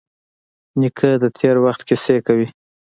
نیکه 0.79 1.09
د 1.23 1.25
تېر 1.37 1.55
وخت 1.65 1.81
کیسې 1.87 2.17
کوي. 2.27 2.47